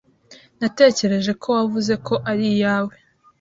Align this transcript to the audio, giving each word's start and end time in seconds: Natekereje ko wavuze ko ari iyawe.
Natekereje 0.59 1.31
ko 1.41 1.47
wavuze 1.57 1.93
ko 2.07 2.13
ari 2.31 2.45
iyawe. 2.53 2.95